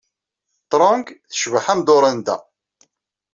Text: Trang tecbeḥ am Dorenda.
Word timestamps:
Trang 0.71 1.05
tecbeḥ 1.29 1.65
am 1.73 1.81
Dorenda. 1.87 2.37